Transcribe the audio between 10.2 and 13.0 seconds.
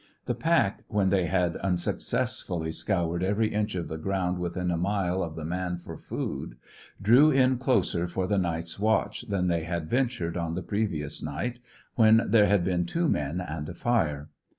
on the previous night, when there had been